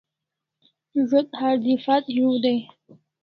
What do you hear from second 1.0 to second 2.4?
Zo't hardiphat hiu